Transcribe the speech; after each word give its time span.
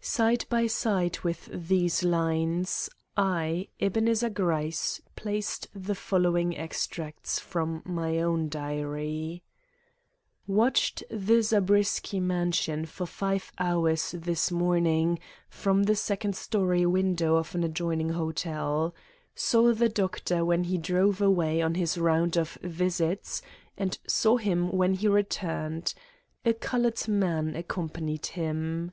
Side 0.00 0.46
by 0.48 0.66
side 0.68 1.18
with 1.20 1.50
these 1.52 2.02
lines, 2.02 2.88
I, 3.14 3.68
Ebenezer 3.78 4.30
Gryce, 4.30 5.02
placed 5.16 5.68
the 5.74 5.94
following 5.94 6.56
extracts 6.56 7.38
from 7.38 7.82
my 7.84 8.18
own 8.20 8.48
diary: 8.48 9.42
"Watched 10.46 11.02
the 11.10 11.42
Zabriskie 11.42 12.20
mansion 12.20 12.86
for 12.86 13.04
five 13.06 13.52
hours 13.58 14.12
this 14.12 14.50
morning, 14.50 15.18
from 15.50 15.82
the 15.82 15.96
second 15.96 16.36
story 16.36 16.86
window 16.86 17.36
of 17.36 17.54
an 17.54 17.62
adjoining 17.62 18.10
hotel. 18.10 18.94
Saw 19.34 19.74
the 19.74 19.90
Doctor 19.90 20.42
when 20.42 20.64
he 20.64 20.78
drove 20.78 21.20
away 21.20 21.60
on 21.60 21.74
his 21.74 21.98
round 21.98 22.38
of 22.38 22.52
visits, 22.62 23.42
and 23.76 23.98
saw 24.06 24.38
him 24.38 24.70
when 24.72 24.94
he 24.94 25.06
returned. 25.06 25.92
A 26.46 26.54
colored 26.54 27.06
man 27.08 27.54
accompanied 27.54 28.24
him. 28.26 28.92